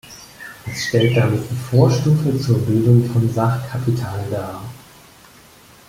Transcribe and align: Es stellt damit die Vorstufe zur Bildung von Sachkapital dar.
Es 0.65 0.85
stellt 0.87 1.15
damit 1.15 1.43
die 1.51 1.55
Vorstufe 1.55 2.35
zur 2.39 2.57
Bildung 2.65 3.07
von 3.11 3.31
Sachkapital 3.31 4.25
dar. 4.31 4.63